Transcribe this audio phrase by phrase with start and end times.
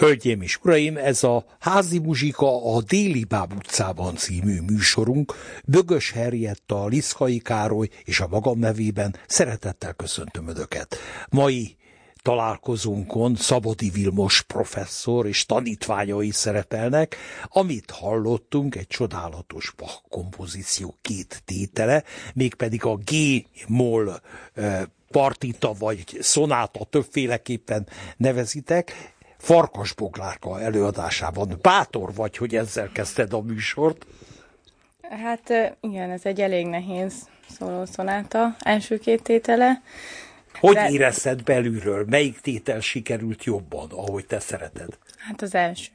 [0.00, 5.34] Hölgyeim és uraim, ez a Házi Muzsika a Déli Báb utcában című műsorunk.
[5.64, 10.96] Bögös Herjetta, Liszkai Károly és a magam nevében szeretettel köszöntöm Ödöket.
[11.30, 11.76] Mai
[12.22, 22.04] találkozónkon Szabodi Vilmos professzor és tanítványai szerepelnek, amit hallottunk, egy csodálatos Bach kompozíció két tétele,
[22.34, 24.20] mégpedig a G-moll
[24.54, 31.58] eh, partita vagy szonáta többféleképpen nevezitek, Farkas Boglárka előadásában.
[31.62, 34.06] Bátor vagy, hogy ezzel kezdted a műsort?
[35.02, 37.28] Hát igen, ez egy elég nehéz
[37.58, 39.82] szólószonáta, első két tétele.
[40.60, 40.88] Hogy de...
[40.90, 42.04] érezted belülről?
[42.08, 44.98] Melyik tétel sikerült jobban, ahogy te szereted?
[45.18, 45.90] Hát az első.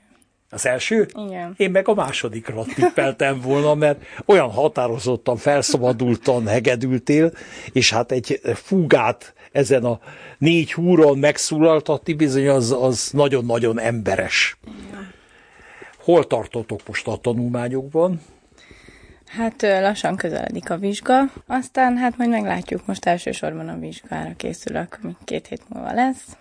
[0.55, 1.07] Az első?
[1.25, 1.53] Igen.
[1.57, 7.31] Én meg a másodikra tippeltem volna, mert olyan határozottan, felszabadultan hegedültél,
[7.71, 9.99] és hát egy fúgát ezen a
[10.37, 14.57] négy húron megszólaltatni, bizony az, az nagyon-nagyon emberes.
[14.87, 15.13] Igen.
[15.97, 18.21] Hol tartotok most a tanulmányokban?
[19.25, 25.15] Hát lassan közeledik a vizsga, aztán hát majd meglátjuk, most elsősorban a vizsgára készülök, ami
[25.25, 26.37] két hét múlva lesz.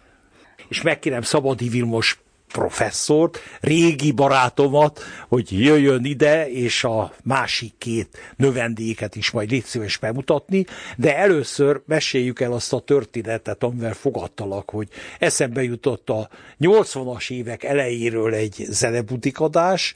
[0.68, 2.24] És megkérem Szabadi Vilmos
[2.54, 9.96] professzort, régi barátomat, hogy jöjjön ide, és a másik két növendéket is majd légy szíves
[9.96, 10.64] bemutatni,
[10.96, 16.28] de először meséljük el azt a történetet, amivel fogadtalak, hogy eszembe jutott a
[16.61, 19.94] 80-as évek elejéről egy zenebutikadás,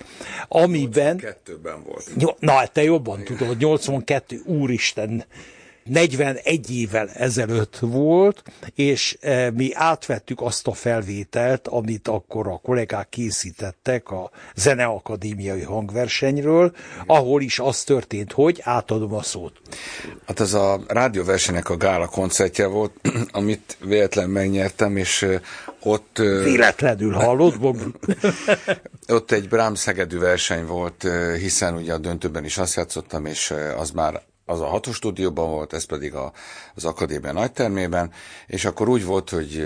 [0.48, 1.20] amiben...
[1.22, 2.38] 82-ben volt.
[2.38, 5.24] Na, te jobban tudod, 82, úristen,
[5.88, 8.42] 41 évvel ezelőtt volt,
[8.74, 16.72] és e, mi átvettük azt a felvételt, amit akkor a kollégák készítettek a Zeneakadémiai hangversenyről,
[17.06, 19.52] ahol is az történt, hogy átadom a szót.
[20.26, 22.92] Hát ez a rádióversenynek a gála koncertje volt,
[23.30, 25.26] amit véletlen megnyertem, és
[25.82, 26.18] ott...
[26.44, 27.56] Véletlenül hallott,
[29.08, 31.06] Ott egy Brahms Szegedű verseny volt,
[31.38, 35.72] hiszen ugye a döntőben is azt játszottam, és az már az a hatos stúdióban volt,
[35.72, 36.32] ez pedig a,
[36.74, 38.12] az akadémia nagytermében,
[38.46, 39.64] és akkor úgy volt, hogy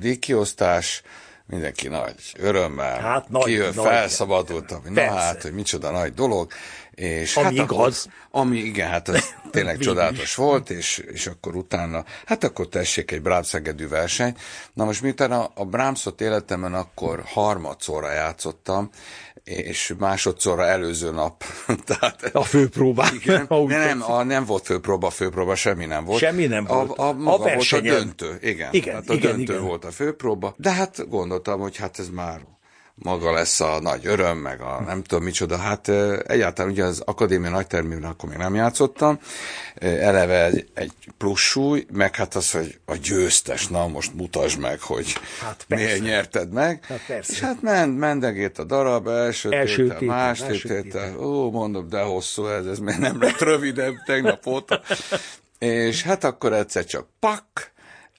[0.00, 1.02] díjkiosztás,
[1.46, 6.52] mindenki nagy örömmel, hát nagy, kijön, nagy, felszabadultam, na hát, hogy micsoda nagy dolog,
[6.90, 8.08] és ami hát igaz.
[8.28, 13.10] Akkor, ami igen, hát ez tényleg csodálatos volt, és, és akkor utána, hát akkor tessék
[13.10, 14.34] egy Brahms-Szegedű verseny.
[14.72, 18.90] Na most miután a, a Brahmsot életemben akkor harmadszorra játszottam,
[19.44, 21.44] és másodszorra előző nap.
[21.84, 23.06] Tehát, a főpróba.
[23.14, 26.18] Igen, de nem, a, nem volt főpróba, főpróba semmi nem volt.
[26.18, 26.98] Semmi nem volt.
[26.98, 28.38] A, a, maga a volt a döntő.
[28.42, 29.64] Igen, igen, tehát a igen, döntő igen.
[29.64, 30.54] volt a főpróba.
[30.56, 32.40] De hát gondoltam, hogy hát ez már
[32.94, 35.56] maga lesz a nagy öröm, meg a nem tudom micsoda.
[35.56, 35.88] Hát
[36.26, 39.18] egyáltalán ugye az akadémia nagytermében akkor még nem játszottam.
[39.74, 44.80] Eleve egy, egy plusz súly, meg hát az, hogy a győztes, na most mutasd meg,
[44.80, 46.84] hogy hát miért nyerted meg.
[46.84, 47.32] Hát persze.
[47.32, 51.18] És hát ment, mendegét a darab, első, első tétel, más tétel.
[51.18, 54.80] Ó, mondom, de hosszú ez, ez még nem lett rövidebb tegnap óta.
[55.58, 57.71] És hát akkor egyszer csak pak,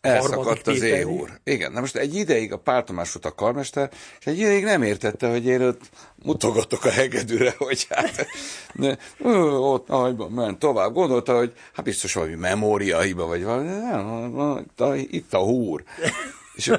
[0.03, 1.39] Elszakadt az éhúr.
[1.43, 5.29] Igen, na most egy ideig a pártomás volt a karmester, és egy ideig nem értette,
[5.29, 5.81] hogy én ott
[6.23, 8.27] mutogatok a hegedűre, hogy hát
[8.73, 8.95] ne,
[9.57, 10.93] ott nagyban ment tovább.
[10.93, 14.65] Gondolta, hogy hát biztos valami memóriaiba, vagy valami, nem,
[15.09, 15.83] itt a húr.
[16.53, 16.71] És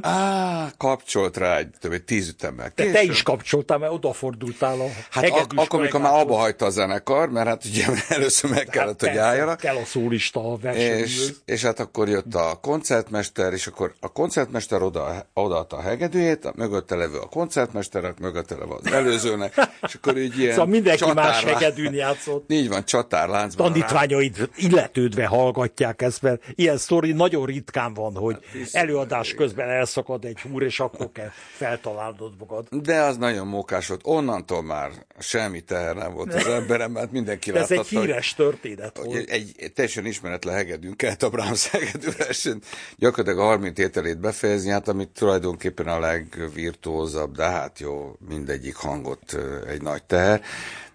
[0.00, 2.72] á, kapcsolt rá egy több egy tíz ütemmel.
[2.74, 6.70] De te is kapcsoltál, mert odafordultál a Hát ak- akkor, amikor már abba hagyta a
[6.70, 9.58] zenekar, mert hát ugye először meg kellett, hát hogy álljanak.
[9.58, 14.82] Kell a szólista a és, és hát akkor jött a koncertmester, és akkor a koncertmester
[14.82, 20.18] oda, odaadta a hegedűjét, a mögötte levő a koncertmesterek, mögötte levő az előzőnek, és akkor
[20.18, 22.50] így ilyen Szóval mindenki más hegedűn játszott.
[22.52, 23.72] Így van, csatárláncban.
[23.72, 29.68] Tanítványaid illetődve hallgatják ezt, mert ilyen sztori nagyon ritkán van, hogy hát, előadás adás közben
[29.68, 32.66] elszakad egy húr, és akkor kell feltalálnod magad.
[32.70, 34.00] De az nagyon mókás volt.
[34.04, 37.74] Onnantól már semmi teher nem volt az emberem, mert mindenki látta.
[37.74, 39.28] Ez egy híres hogy, történet volt.
[39.28, 44.70] Egy, egy teljesen ismeretlen hegedűn kellett a Brahms hegedű versenyt gyakorlatilag a 30 ételét befejezni,
[44.70, 50.42] hát amit tulajdonképpen a legvirtuózabb, de hát jó, mindegyik hangot egy nagy teher.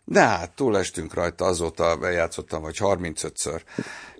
[0.05, 3.61] De hát túlestünk rajta, azóta bejátszottam, vagy 35-ször.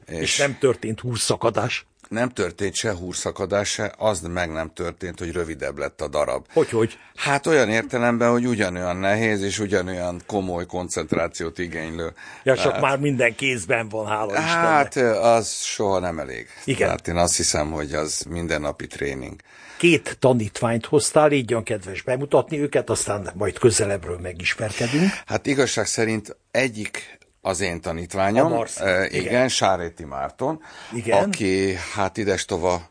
[0.05, 1.86] És, és nem történt húszakadás?
[2.12, 6.46] Nem történt se húrszakadás, se, az meg nem történt, hogy rövidebb lett a darab.
[6.53, 6.98] Hogy, hogy?
[7.15, 12.13] Hát olyan értelemben, hogy ugyanolyan nehéz, és ugyanolyan komoly koncentrációt igénylő.
[12.44, 15.24] Ja, csak hát, már minden kézben van, hála Hát, Istennek.
[15.24, 16.48] az soha nem elég.
[16.65, 16.88] Igen.
[16.88, 19.41] Tehát én azt hiszem, hogy az mindennapi tréning.
[19.77, 25.10] Két tanítványt hoztál, légy kedves bemutatni őket, aztán majd közelebbről megismerkedünk.
[25.25, 30.62] Hát igazság szerint egyik az én tanítványom, igen, igen Sáréti Márton,
[30.93, 31.24] igen.
[31.24, 32.89] aki hát idestova,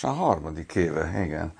[0.00, 1.52] a harmadik éve, igen,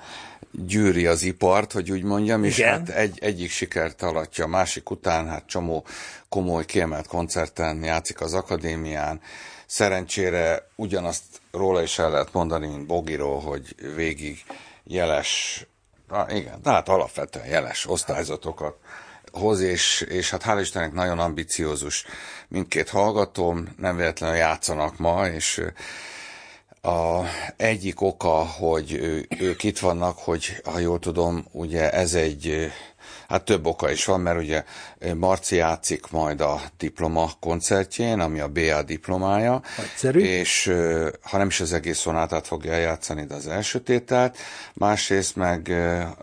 [0.50, 2.71] gyűri az ipart, hogy úgy mondjam, és igen.
[2.71, 5.85] hát egy, egyik sikert alatja a másik után, hát csomó
[6.28, 9.21] komoly kiemelt koncerten játszik az akadémián.
[9.66, 14.45] Szerencsére ugyanazt róla is el lehet mondani, mint Bogiro, hogy végig
[14.85, 15.64] jeles,
[16.09, 18.76] ah, igen, tehát alapvetően jeles osztályzatokat
[19.32, 22.04] hoz, és, és hát hál' Istennek nagyon ambiciózus.
[22.49, 25.62] Mindkét hallgatóm, nem véletlenül játszanak ma, és
[26.82, 27.23] a
[27.56, 28.92] egyik oka, hogy
[29.38, 32.73] ők itt vannak, hogy ha jól tudom, ugye ez egy
[33.28, 34.64] Hát több oka is van, mert ugye
[35.14, 39.62] Marci játszik majd a diploma koncertjén, ami a BA diplomája.
[39.76, 40.20] Nagyszerű.
[40.20, 40.75] És
[41.23, 44.37] ha nem is az egész szonátát fogja eljátszani, de az első tételt.
[44.75, 45.75] Másrészt meg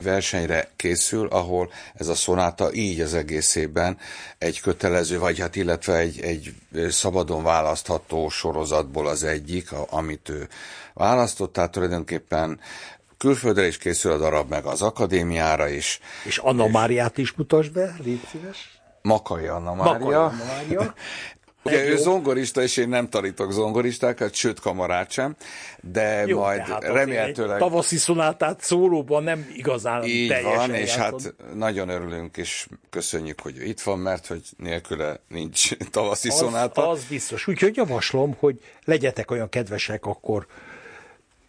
[0.02, 3.98] versenyre készül, ahol ez a szonáta így az egészében
[4.38, 6.54] egy kötelező, vagy hát illetve egy, egy
[6.90, 10.48] szabadon választható sorozatból az egyik, amit ő
[10.94, 12.60] választott, tehát tulajdonképpen
[13.18, 16.00] külföldre is készül a darab, meg az akadémiára is.
[16.26, 18.80] És Anna Máriát is mutasd be, légy szíves.
[19.02, 19.94] Makai Anna Mária.
[19.94, 20.94] Makai Anna Mária.
[21.66, 25.36] Ugye ő zongorista, és én nem tanítok zongoristákat, sőt kamarát sem,
[25.82, 27.60] de Jó, majd hát remélhetőleg...
[27.60, 31.22] Tavaszi szonátát szólóban nem igazán Így teljesen van, és játszod.
[31.22, 36.90] hát nagyon örülünk, és köszönjük, hogy itt van, mert hogy nélküle nincs tavaszi az, szonáta.
[36.90, 37.48] Az biztos.
[37.48, 40.48] Úgyhogy javaslom, hogy legyetek olyan kedvesek akkor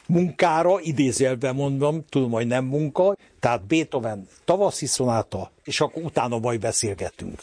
[0.06, 6.60] munkára, idézélben mondom, tudom, hogy nem munka, tehát Beethoven tavaszi szonáta, és akkor utána majd
[6.60, 7.42] beszélgetünk.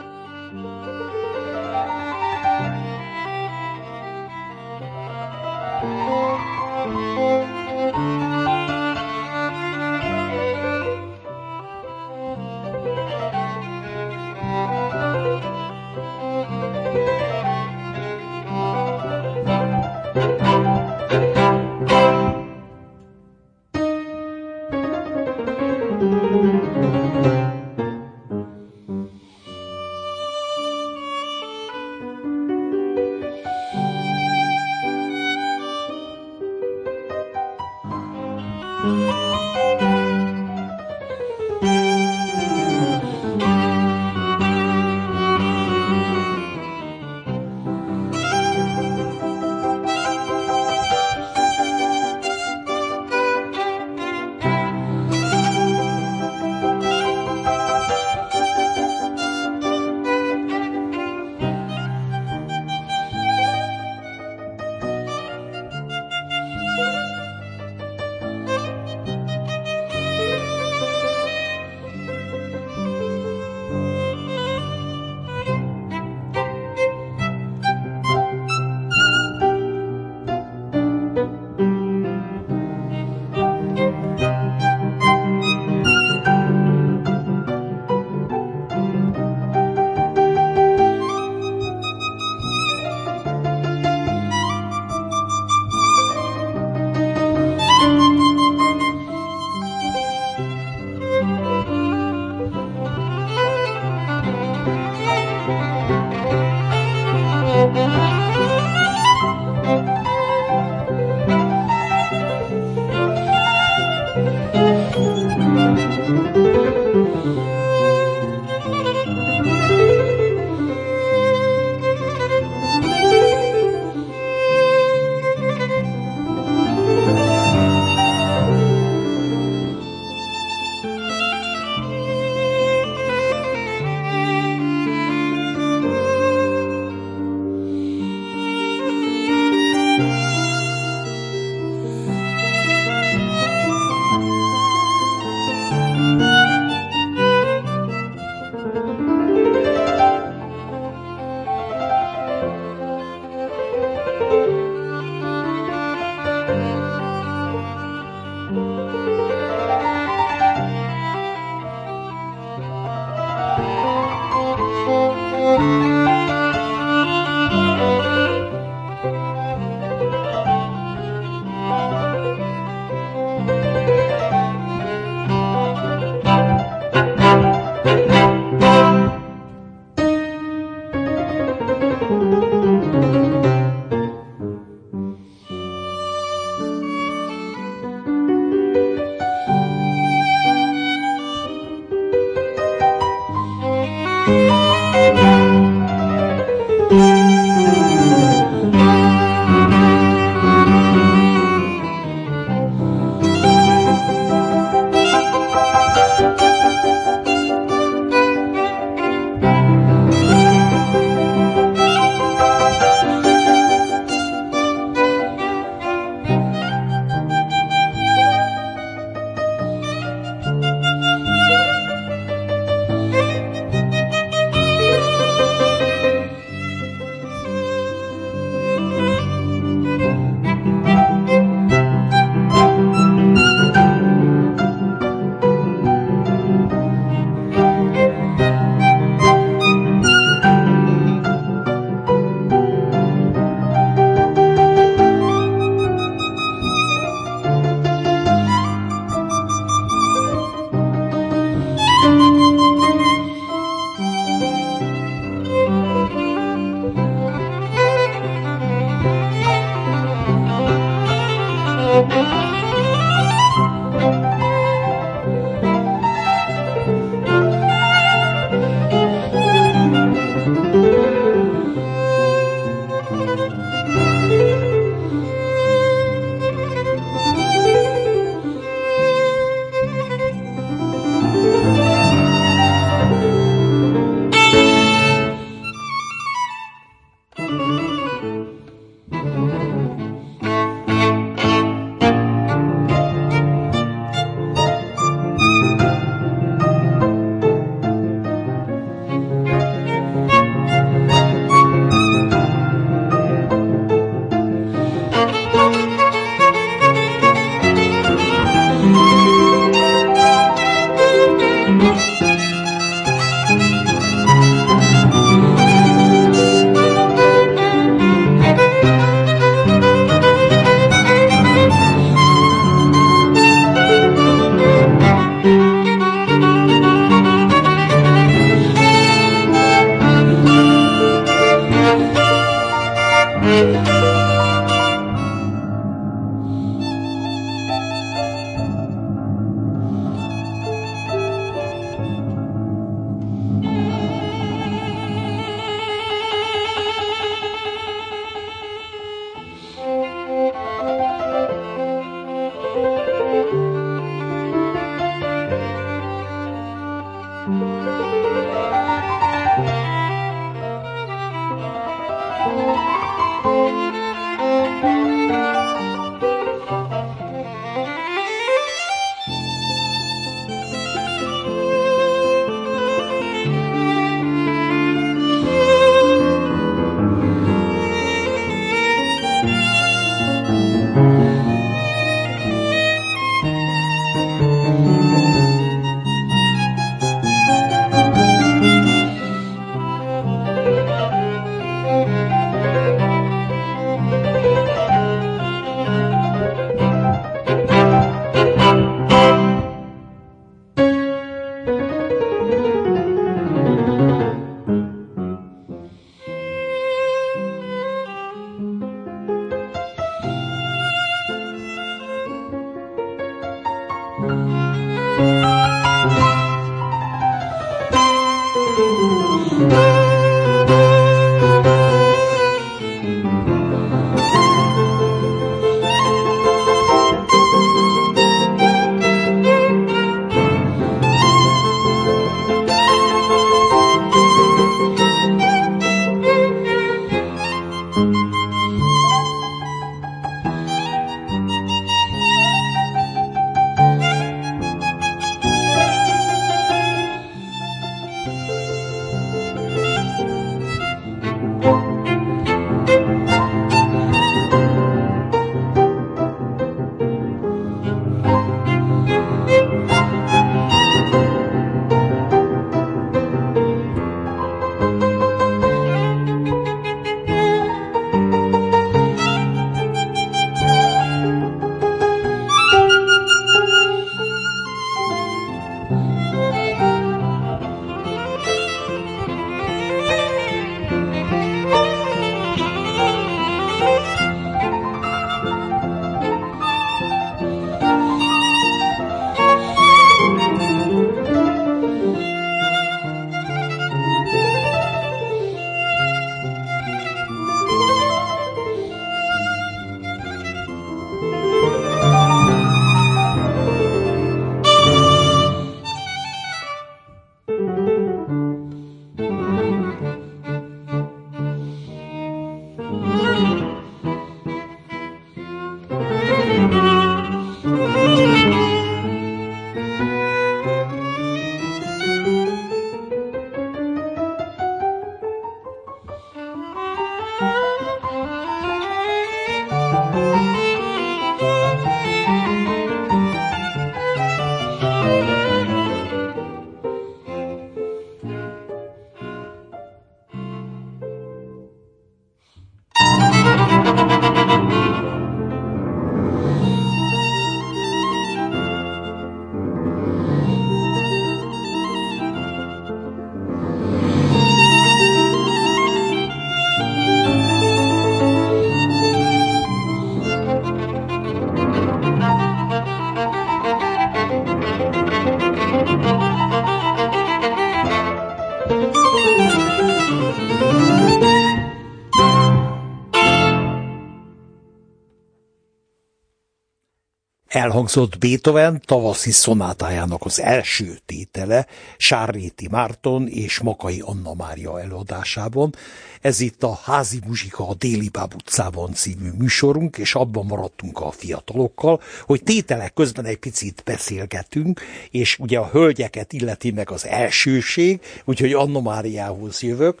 [577.78, 585.74] Elhangzott Beethoven tavaszi szonátájának az első tétele Sárréti Márton és Makai Anna Mária előadásában.
[586.20, 591.10] Ez itt a Házi Muzsika a Déli Báb utcában című műsorunk, és abban maradtunk a
[591.10, 598.00] fiatalokkal, hogy tételek közben egy picit beszélgetünk, és ugye a hölgyeket illeti meg az elsőség,
[598.24, 600.00] úgyhogy Anna Máriához jövök.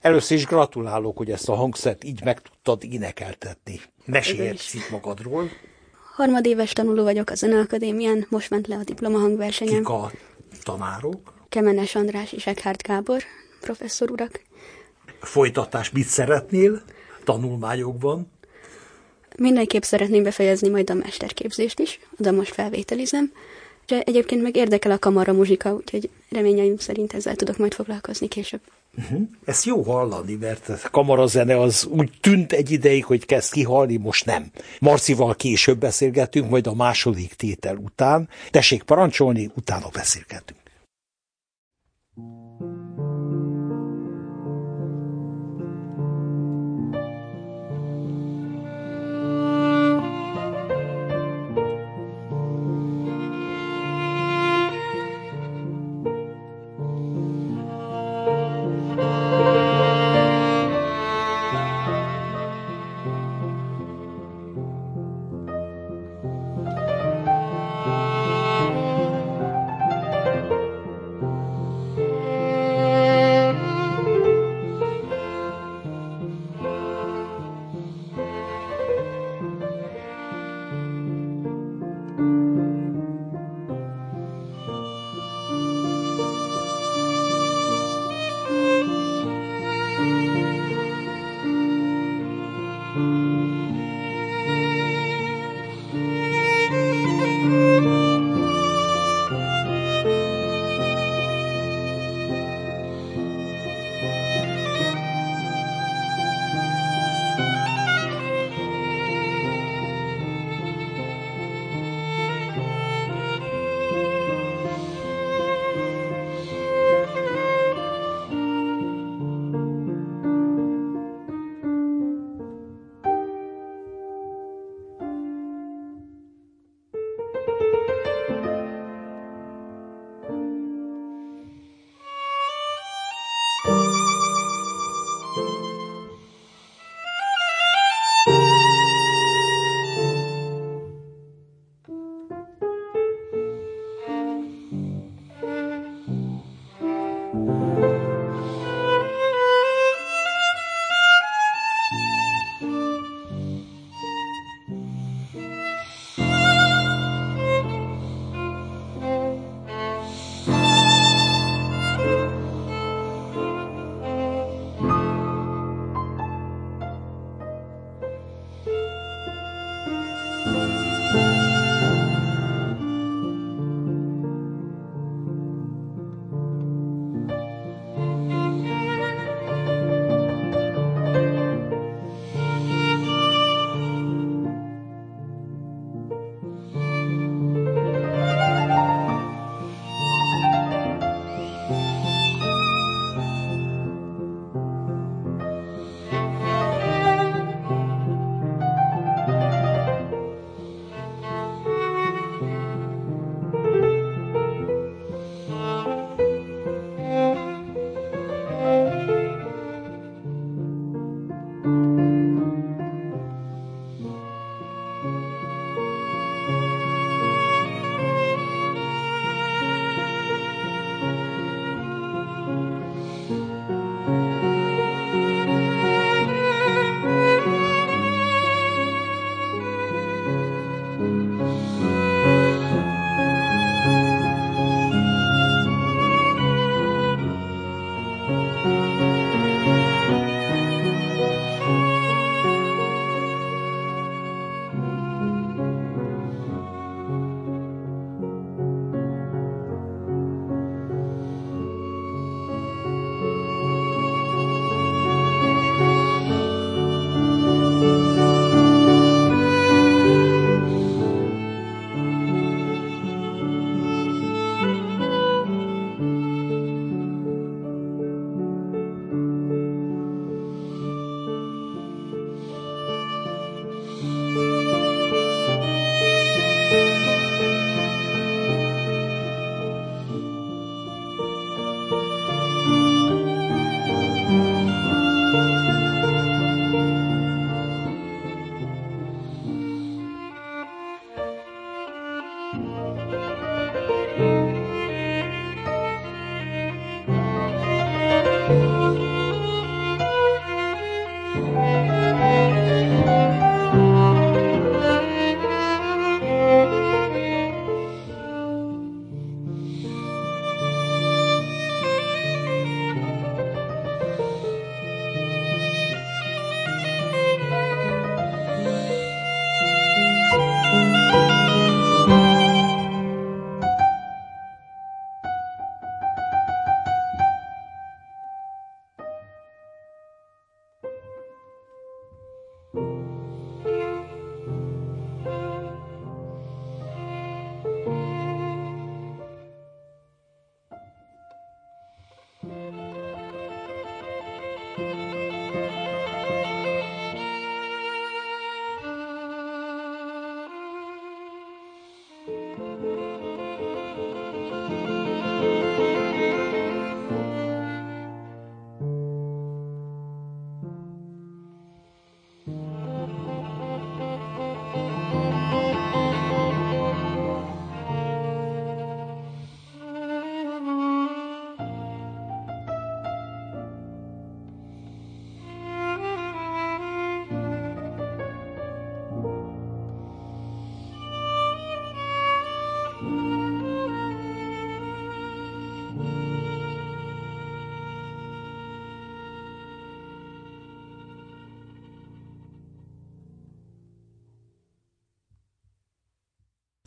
[0.00, 3.80] Először is gratulálok, hogy ezt a hangszert így meg tudtad énekeltetni.
[4.04, 4.60] Mesélj egy
[4.90, 5.50] magadról.
[6.14, 9.76] Harmadéves tanuló vagyok a Zeneakadémián, most ment le a diploma hangversenyem.
[9.76, 10.10] Kik a
[10.62, 11.32] tanárok?
[11.48, 13.22] Kemenes András és Eckhard Gábor,
[13.60, 14.40] professzor urak.
[15.20, 16.82] Folytatás mit szeretnél
[17.24, 18.32] tanulmányokban?
[19.36, 23.32] Mindenképp szeretném befejezni majd a mesterképzést is, oda most felvételizem.
[23.86, 28.60] És egyébként meg érdekel a kamara muzsika, úgyhogy reményeim szerint ezzel tudok majd foglalkozni később.
[28.98, 29.28] Uh-huh.
[29.44, 34.24] Ezt jó hallani, mert a kamarazene az úgy tűnt egy ideig, hogy kezd kihalni, most
[34.24, 34.50] nem.
[34.80, 38.28] Marcival később beszélgetünk, majd a második tétel után.
[38.50, 40.59] Tessék parancsolni, utána beszélgetünk.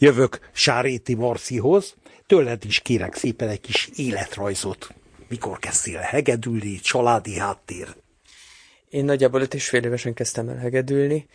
[0.04, 1.96] Jövök Sáréti Marcihoz,
[2.28, 4.94] tőled is kérek szépen egy kis életrajzot.
[5.28, 7.88] Mikor kezdtél hegedülni, családi háttér?
[8.90, 11.28] Én nagyjából öt és fél évesen kezdtem el hegedülni.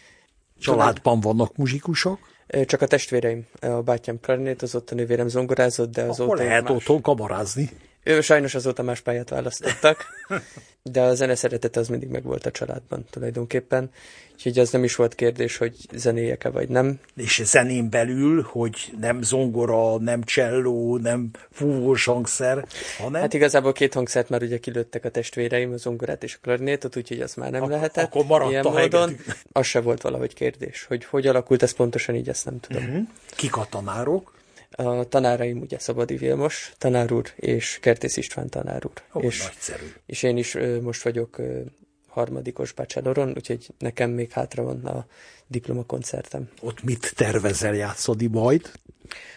[0.61, 2.19] Családban vannak muzsikusok?
[2.65, 6.23] Csak a testvéreim, a bátyám klarinétozott, a nővérem zongorázott, de azóta...
[6.23, 6.73] Akkor lehet más...
[6.73, 7.71] otthon kamarázni.
[8.09, 10.07] Ő sajnos azóta más pályát választottak,
[10.83, 13.91] de a zene szeretete az mindig megvolt a családban tulajdonképpen,
[14.35, 17.01] úgyhogy az nem is volt kérdés, hogy zenéjek-e vagy nem.
[17.17, 22.67] És zenén belül, hogy nem zongora, nem cselló, nem fúvós hangszer,
[22.99, 23.21] hanem...
[23.21, 27.21] Hát igazából két hangszert már ugye kilőttek a testvéreim, a zongorát és a klarinétot, úgyhogy
[27.21, 28.05] az már nem Ak- lehetett.
[28.05, 29.17] Akkor maradt ilyen a módon.
[29.53, 32.85] Az se volt valahogy kérdés, hogy hogy alakult ez pontosan, így ezt nem tudom.
[32.85, 33.09] Uh-huh.
[33.37, 34.37] Kik a tanárok?
[34.79, 39.03] A tanáraim ugye Szabadi Vilmos tanár úr és Kertész István tanár úr.
[39.15, 39.85] Ó, és, nagyszerű.
[40.07, 41.61] és én is ö, most vagyok ö,
[42.07, 45.07] harmadikos bacseloron, úgyhogy nekem még hátra van a
[45.47, 46.51] diplomakoncertem.
[46.61, 48.71] Ott mit tervezel játszani majd?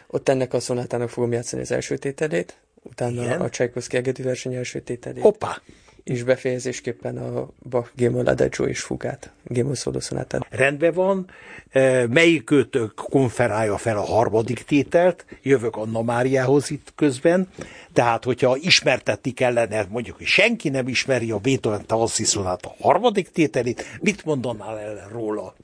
[0.08, 3.42] Ott ennek a szonátának fogom játszani az első tételét, utána Igen?
[3.42, 5.24] a Csajkovszki Egedű verseny első tételét.
[5.24, 5.62] Hoppá!
[6.04, 10.47] És befejezésképpen a Bach Gémol Adagio és Fugát, Gémol szólószonátát.
[10.49, 11.30] Rendben van,
[11.70, 17.49] e, melyikőtök konferálja fel a harmadik tételt, jövök Anna Máriához itt közben,
[17.93, 23.86] tehát hogyha ismertetni kellene, mondjuk, hogy senki nem ismeri a Beethoven tavaszi a harmadik tételét,
[24.02, 25.56] mit mondanál el róla?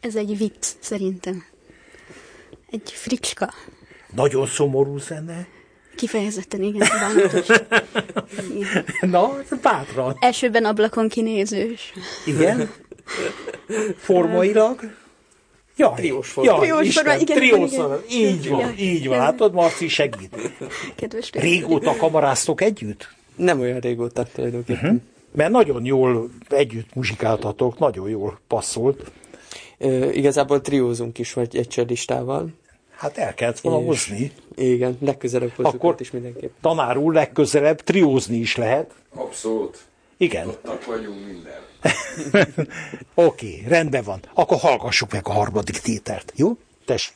[0.00, 1.44] Ez egy vicc, szerintem.
[2.70, 3.52] Egy fricska.
[4.12, 5.46] Nagyon szomorú zene.
[5.96, 7.30] Kifejezetten, igen, igen.
[9.10, 10.16] Na, bátran.
[10.20, 11.92] Elsőben ablakon kinézős.
[12.26, 12.70] Igen?
[13.96, 14.80] Formailag?
[15.76, 16.50] Ja, triós forma.
[16.50, 17.36] Ja, triós forma, igen.
[17.36, 17.96] Triós forma.
[18.10, 19.18] Így van, ja, így van.
[19.18, 20.36] Látod, Marci segít.
[20.94, 23.08] Kedves Régóta kamaráztok együtt?
[23.36, 24.84] Nem olyan régóta tulajdonképpen.
[24.84, 25.00] Uh-huh.
[25.32, 29.10] Mert nagyon jól együtt muzsikáltatok, nagyon jól passzolt.
[29.78, 32.48] E, igazából triózunk is, vagy egy listával.
[32.96, 34.32] Hát el kellett volna hozni.
[34.54, 36.52] Igen, legközelebb hozzuk Akkor is mindenképp.
[36.60, 38.94] Tanár úr, legközelebb triózni is lehet.
[39.14, 39.78] Abszolút.
[40.16, 40.48] Igen.
[40.48, 41.64] Ottak vagyunk minden.
[43.14, 44.20] Oké, okay, rendben van.
[44.34, 46.56] Akkor hallgassuk meg a harmadik tételt, jó?
[46.84, 47.14] Tessék.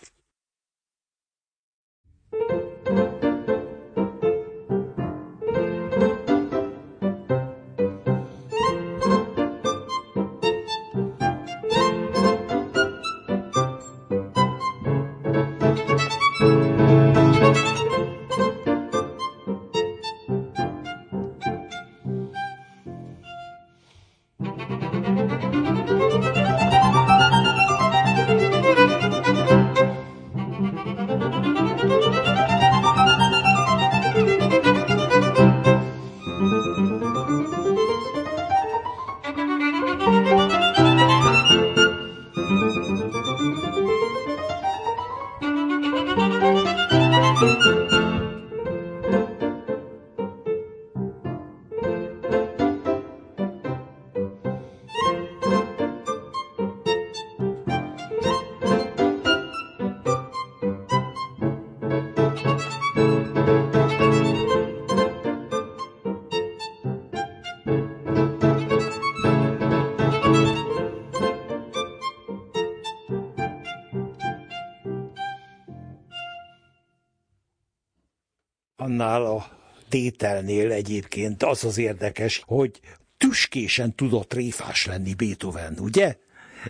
[79.01, 79.47] Annál a
[79.89, 82.81] tételnél egyébként az az érdekes, hogy
[83.19, 86.17] tüskésen tudott tréfás lenni Beethoven, ugye?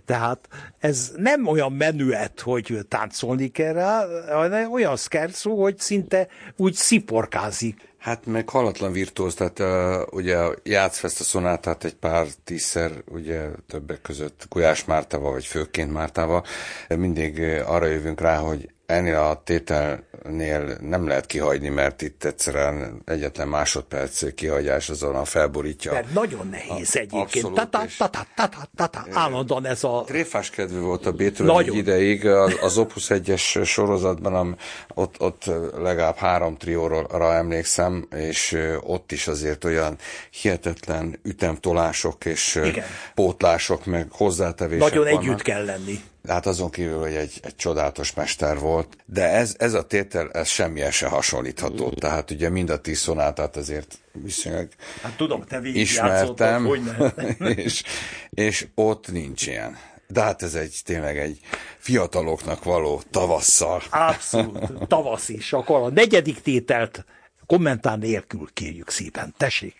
[0.05, 6.75] Tehát ez nem olyan menüet, hogy táncolni kell rá, hanem olyan szkerszó, hogy szinte úgy
[6.75, 7.89] sziporkázik.
[7.99, 13.49] Hát meg halatlan virtuóz, tehát uh, ugye játszva ezt a szonátát egy pár tízszer, ugye
[13.67, 16.45] többek között Gulyás Mártával, vagy főként Mártával,
[16.89, 23.49] mindig arra jövünk rá, hogy ennél a tételnél nem lehet kihagyni, mert itt egyszerűen egyetlen
[23.49, 25.93] másodperc kihagyás azon a felborítja.
[25.93, 27.55] Mert nagyon nehéz a, egyébként.
[27.55, 30.03] Tata, tata, tata, tata, állandóan ez a...
[30.07, 32.27] Tréfás kedvű volt a Beethoven egy ideig.
[32.27, 34.57] Az, az Opus 1-es sorozatban
[34.95, 35.45] ott, ott
[35.77, 39.97] legalább három trióra emlékszem, és ott is azért olyan
[40.31, 42.85] hihetetlen ütemtolások és Igen.
[43.15, 45.23] pótlások, meg hozzátevések Nagyon vannak.
[45.23, 46.01] együtt kell lenni.
[46.29, 50.49] Hát azon kívül, hogy egy, egy csodálatos mester volt, de ez, ez a tétel, ez
[50.49, 51.87] semmilyen se hasonlítható.
[51.87, 51.99] Mm.
[51.99, 54.69] Tehát ugye mind a tíz szonátát azért viszonylag
[55.03, 56.81] hát tudom, te ismertem, hogy
[57.57, 57.83] és,
[58.31, 59.77] és ott nincs ilyen.
[60.09, 61.41] De hát ez egy tényleg egy
[61.79, 63.83] fiataloknak való tavasszal.
[63.91, 65.53] Abszolút, tavasz is.
[65.53, 67.05] Akkor a negyedik tételt
[67.47, 69.35] kommentár nélkül kérjük szépen.
[69.37, 69.80] Tessék!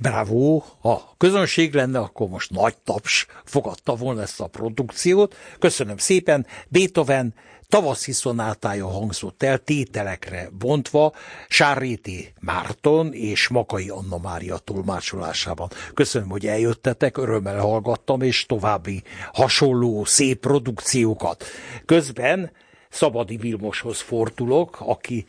[0.00, 5.36] Bravo, ha közönség lenne, akkor most nagy taps fogadta volna ezt a produkciót.
[5.58, 7.34] Köszönöm szépen, Beethoven
[7.68, 11.12] tavaszi szonátája hangzott el tételekre bontva
[11.48, 15.68] Sárréti Márton és Makai Anna Mária tolmácsolásában.
[15.94, 21.44] Köszönöm, hogy eljöttetek, örömmel hallgattam, és további hasonló szép produkciókat.
[21.86, 22.50] Közben
[22.88, 25.26] Szabadi Vilmoshoz fordulok, aki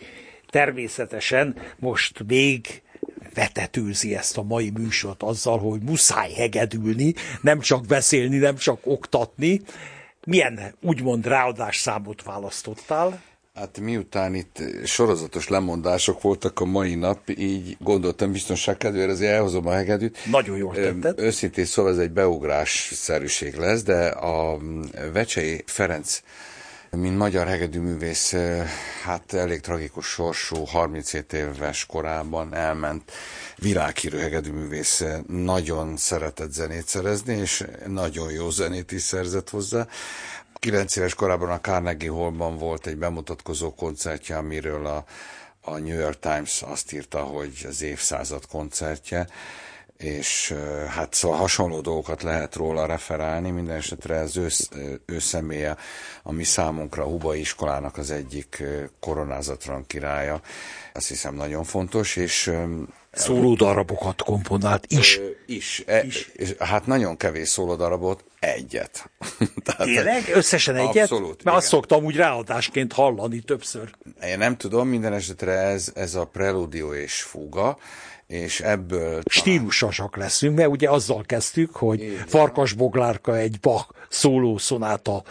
[0.50, 2.82] természetesen most még
[3.34, 9.62] vetetőzi ezt a mai műsort azzal, hogy muszáj hegedülni, nem csak beszélni, nem csak oktatni.
[10.26, 13.22] Milyen úgymond ráadás számot választottál?
[13.54, 19.68] Hát miután itt sorozatos lemondások voltak a mai nap, így gondoltam biztonság kedvére, azért elhozom
[19.68, 20.18] a hegedűt.
[20.30, 21.20] Nagyon jól tetted.
[21.20, 24.58] Őszintén szóval ez egy beugrás szerűség lesz, de a
[25.14, 26.22] Vecsei Ferenc
[26.98, 28.36] mint magyar hegedűművész,
[29.04, 33.12] hát elég tragikus sorsú, 37 éves korában elment
[33.58, 39.88] világhírű hegedűművész, nagyon szeretett zenét szerezni, és nagyon jó zenét is szerzett hozzá.
[40.54, 45.06] 9 éves korában a Carnegie Hallban volt egy bemutatkozó koncertje, amiről a,
[45.62, 49.28] a New York Times azt írta, hogy az évszázad koncertje,
[50.04, 50.54] és
[50.88, 54.48] hát szóval hasonló dolgokat lehet róla referálni, minden esetre az ő,
[55.06, 55.78] ő személye,
[56.24, 58.64] ami számunkra a Hubai iskolának az egyik
[59.00, 60.42] koronázatlan királya,
[60.94, 62.52] azt hiszem nagyon fontos, és
[63.12, 65.20] Szólódarabokat komponált is.
[65.46, 65.84] Is.
[65.86, 66.32] E, is.
[66.60, 69.10] Hát nagyon kevés szólódarabot, egyet.
[69.66, 70.32] Tehát, Tényleg?
[70.34, 71.12] Összesen egyet?
[71.12, 71.44] Abszolút.
[71.44, 73.92] Mert azt szoktam úgy ráadásként hallani többször.
[74.24, 77.78] Én nem tudom, minden esetre ez, ez a preludió és fuga,
[78.28, 79.22] és ebből...
[79.26, 82.28] Stílusosak leszünk, mert ugye azzal kezdtük, hogy Igen.
[82.28, 85.24] Farkas Boglárka egy Bach szóló szonáta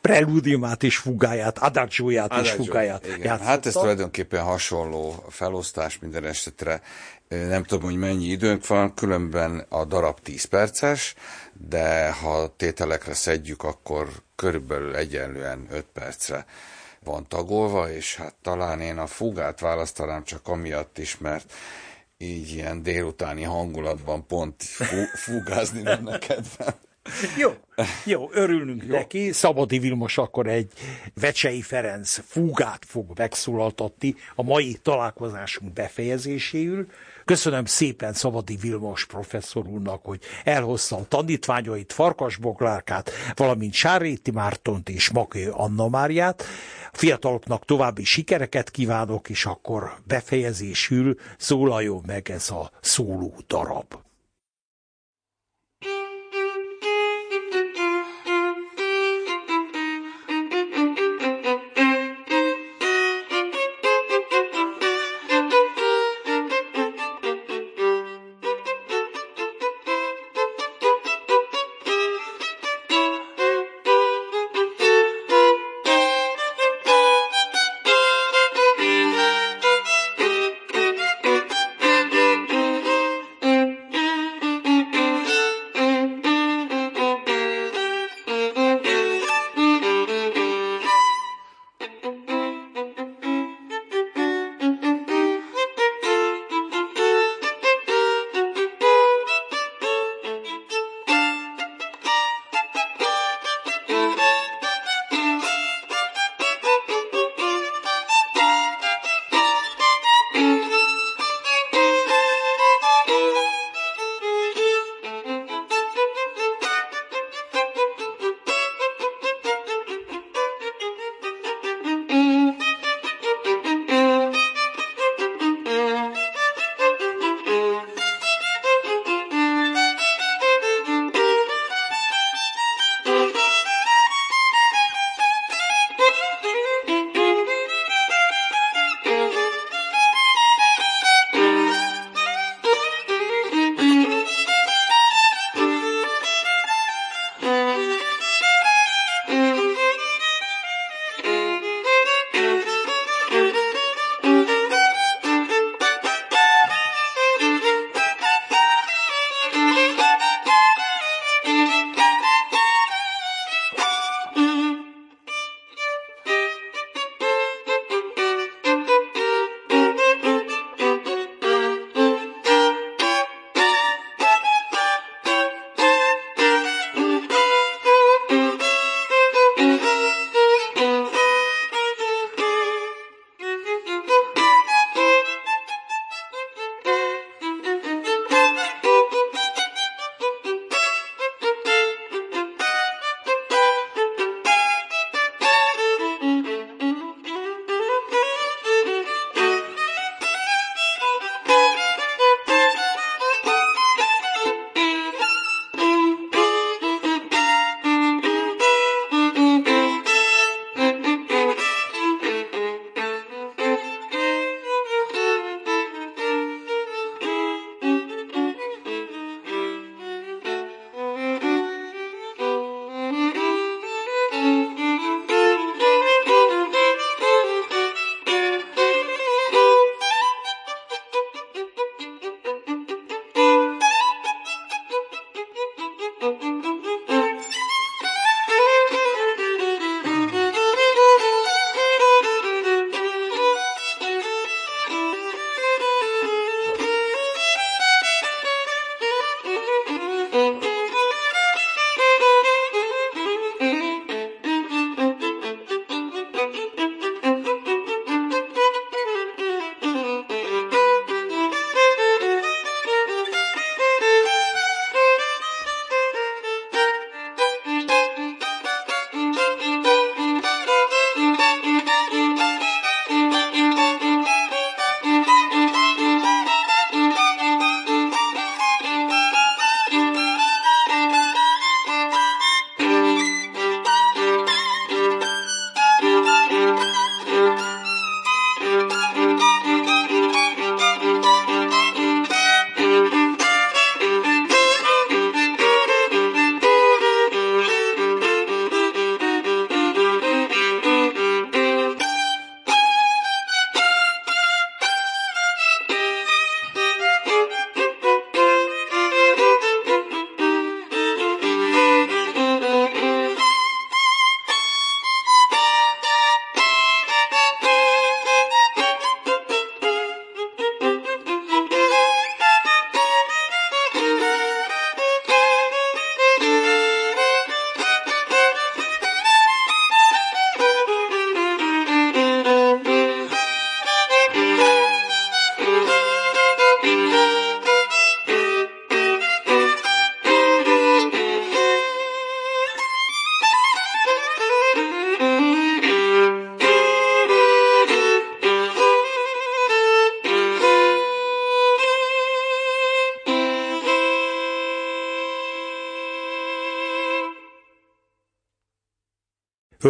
[0.00, 3.38] preludiumát és fugáját, adagióját és fugáját igen.
[3.38, 6.82] Hát ez tulajdonképpen hasonló felosztás minden esetre.
[7.28, 11.14] Nem tudom, hogy mennyi időnk van, különben a darab 10 perces,
[11.52, 16.46] de ha tételekre szedjük, akkor körülbelül egyenlően 5 percre
[17.04, 21.52] van tagolva, és hát talán én a fugát választanám csak amiatt is, mert
[22.18, 24.62] így ilyen délutáni hangulatban pont
[25.14, 26.74] fugázni lenne kedvem.
[27.38, 27.54] Jó,
[28.04, 28.96] jó, örülünk jó.
[28.96, 29.32] neki.
[29.32, 30.72] Szabadi Vilmos akkor egy
[31.14, 36.86] Vecsei Ferenc fúgát fog megszólaltatni a mai találkozásunk befejezéséül.
[37.26, 44.88] Köszönöm szépen Szabadi Vilmos professzor úrnak, hogy elhozta a tanítványait, Farkas Boglárkát, valamint Sáréti Mártont
[44.88, 46.44] és Makő Anna Máriát.
[46.92, 54.05] A fiataloknak további sikereket kívánok, és akkor befejezésül szólaljon meg ez a szóló darab.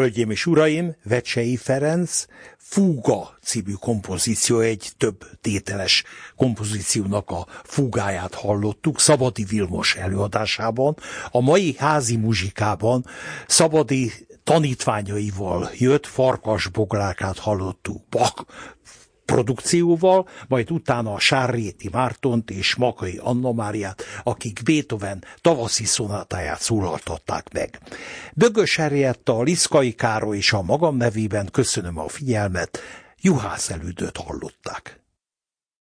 [0.07, 2.25] Hölgyeim és uraim, Vecsei Ferenc
[2.57, 6.05] Fúga című kompozíció, egy több tételes
[6.37, 10.97] kompozíciónak a fúgáját hallottuk Szabadi Vilmos előadásában.
[11.31, 13.05] A mai házi muzsikában
[13.47, 14.13] Szabadi
[14.45, 18.45] tanítványaival jött Farkas Bográkát hallottuk Bach
[19.27, 27.53] produkcióval, majd utána a Sárréti Mártont és Makai Anna Máriát, akik Beethoven tavaszi szonátáját szólaltatták
[27.53, 27.81] meg.
[28.35, 32.79] Bögös Henrietta, Liszkai Károly és a magam nevében köszönöm a figyelmet,
[33.21, 35.06] Juhász elődöt hallották.